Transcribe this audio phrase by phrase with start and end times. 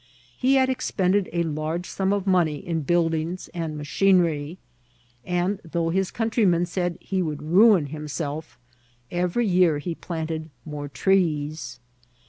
[0.35, 4.57] He had expended a large sum of money in buildings and machinery;
[5.23, 8.57] and though his countrymen said he would ruin himself,
[9.11, 11.79] every year he planted more trees.